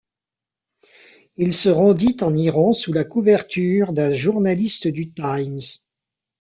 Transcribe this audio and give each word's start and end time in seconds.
Il 1.37 1.53
se 1.53 1.69
rendit 1.69 2.17
en 2.21 2.33
Iran 2.35 2.73
sous 2.73 2.91
la 2.91 3.03
couverture 3.03 3.93
d'un 3.93 4.11
journaliste 4.11 4.87
du 4.87 5.11
Times. 5.13 5.59